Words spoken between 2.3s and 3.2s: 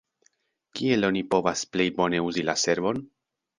uzi la servon?